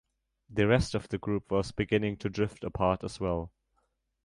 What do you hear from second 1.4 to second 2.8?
was beginning to drift